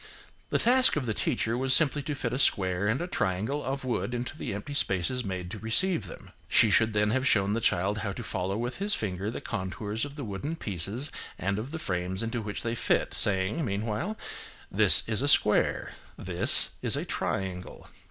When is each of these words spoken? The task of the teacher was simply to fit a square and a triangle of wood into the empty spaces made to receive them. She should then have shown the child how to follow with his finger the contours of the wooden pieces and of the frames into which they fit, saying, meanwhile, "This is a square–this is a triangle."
The 0.49 0.57
task 0.57 0.95
of 0.95 1.05
the 1.05 1.13
teacher 1.13 1.55
was 1.55 1.75
simply 1.75 2.01
to 2.01 2.15
fit 2.15 2.33
a 2.33 2.39
square 2.39 2.87
and 2.87 2.99
a 3.01 3.05
triangle 3.05 3.63
of 3.63 3.85
wood 3.85 4.15
into 4.15 4.35
the 4.35 4.51
empty 4.51 4.73
spaces 4.73 5.23
made 5.23 5.51
to 5.51 5.59
receive 5.59 6.07
them. 6.07 6.31
She 6.47 6.71
should 6.71 6.93
then 6.93 7.11
have 7.11 7.27
shown 7.27 7.53
the 7.53 7.61
child 7.61 7.99
how 7.99 8.11
to 8.13 8.23
follow 8.23 8.57
with 8.57 8.77
his 8.77 8.95
finger 8.95 9.29
the 9.29 9.41
contours 9.41 10.03
of 10.03 10.15
the 10.15 10.23
wooden 10.23 10.55
pieces 10.55 11.11
and 11.37 11.59
of 11.59 11.69
the 11.69 11.77
frames 11.77 12.23
into 12.23 12.41
which 12.41 12.63
they 12.63 12.73
fit, 12.73 13.13
saying, 13.13 13.63
meanwhile, 13.63 14.17
"This 14.71 15.03
is 15.05 15.21
a 15.21 15.27
square–this 15.27 16.71
is 16.81 16.95
a 16.95 17.05
triangle." 17.05 17.87